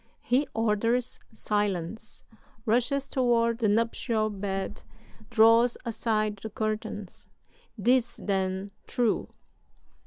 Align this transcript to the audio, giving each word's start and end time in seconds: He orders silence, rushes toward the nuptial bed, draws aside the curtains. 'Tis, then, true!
He 0.23 0.47
orders 0.55 1.19
silence, 1.31 2.23
rushes 2.65 3.07
toward 3.07 3.59
the 3.59 3.69
nuptial 3.69 4.31
bed, 4.31 4.81
draws 5.29 5.77
aside 5.85 6.37
the 6.37 6.49
curtains. 6.49 7.29
'Tis, 7.79 8.15
then, 8.17 8.71
true! 8.87 9.29